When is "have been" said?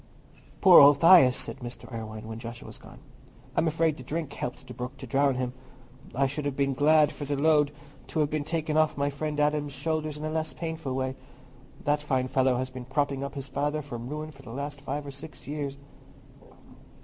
6.45-6.73, 8.21-8.43